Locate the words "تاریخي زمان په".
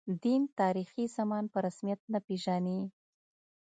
0.59-1.57